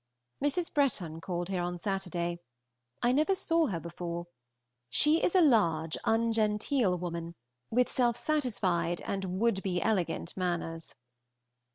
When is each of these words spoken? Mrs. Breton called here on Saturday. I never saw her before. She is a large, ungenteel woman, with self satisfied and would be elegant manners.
Mrs. 0.43 0.73
Breton 0.73 1.21
called 1.21 1.49
here 1.49 1.61
on 1.61 1.77
Saturday. 1.77 2.39
I 3.03 3.11
never 3.11 3.35
saw 3.35 3.67
her 3.67 3.79
before. 3.79 4.25
She 4.89 5.21
is 5.21 5.35
a 5.35 5.41
large, 5.43 5.95
ungenteel 6.05 6.97
woman, 6.97 7.35
with 7.69 7.87
self 7.87 8.17
satisfied 8.17 9.01
and 9.01 9.39
would 9.39 9.61
be 9.61 9.79
elegant 9.79 10.35
manners. 10.35 10.95